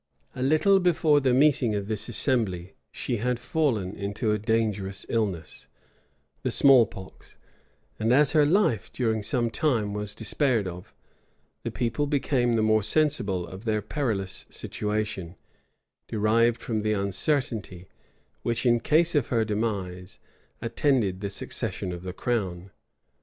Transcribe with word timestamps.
A 0.33 0.41
little 0.41 0.79
before 0.79 1.19
the 1.19 1.31
meeting 1.31 1.75
of 1.75 1.87
this 1.87 2.09
assembly, 2.09 2.73
she 2.91 3.17
had 3.17 3.39
fallen 3.39 3.93
into 3.95 4.31
a 4.31 4.39
dangerous 4.39 5.05
illness, 5.09 5.67
the 6.41 6.49
small 6.49 6.87
pox; 6.87 7.37
and 7.99 8.11
as 8.11 8.31
her 8.31 8.43
life, 8.43 8.91
during 8.91 9.21
some 9.21 9.51
time, 9.51 9.93
was 9.93 10.15
despaired 10.15 10.67
of, 10.67 10.95
the 11.61 11.69
people 11.69 12.07
became 12.07 12.55
the 12.55 12.63
more 12.63 12.81
sensible 12.81 13.45
of 13.45 13.65
their 13.65 13.83
perilous 13.83 14.47
situation, 14.49 15.35
derived 16.07 16.61
from 16.61 16.81
the 16.81 16.93
uncertainty, 16.93 17.87
which, 18.41 18.65
in 18.65 18.79
case 18.79 19.13
of 19.13 19.27
her 19.27 19.45
demise, 19.45 20.17
attended 20.63 21.21
the 21.21 21.29
succession 21.29 21.91
of 21.91 22.01
the 22.01 22.11
crown. 22.11 22.71